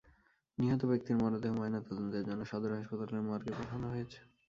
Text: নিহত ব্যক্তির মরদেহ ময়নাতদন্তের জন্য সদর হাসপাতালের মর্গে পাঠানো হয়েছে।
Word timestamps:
নিহত 0.57 0.81
ব্যক্তির 0.91 1.19
মরদেহ 1.21 1.51
ময়নাতদন্তের 1.55 2.23
জন্য 2.27 2.41
সদর 2.51 2.71
হাসপাতালের 2.77 3.27
মর্গে 3.29 3.53
পাঠানো 3.59 3.87
হয়েছে। 3.93 4.19